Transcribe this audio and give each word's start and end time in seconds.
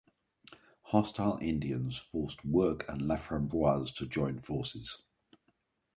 Hostile 0.85 1.37
Indians 1.43 1.95
forced 1.95 2.43
Work 2.43 2.85
and 2.89 3.01
Laframboise 3.01 3.93
to 3.97 4.07
join 4.07 4.39
forces. 4.39 5.03